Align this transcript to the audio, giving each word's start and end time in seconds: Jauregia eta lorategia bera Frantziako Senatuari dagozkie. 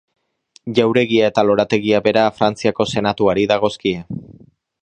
Jauregia 0.77 1.27
eta 1.33 1.43
lorategia 1.49 2.01
bera 2.09 2.25
Frantziako 2.39 2.91
Senatuari 2.95 3.49
dagozkie. 3.53 4.05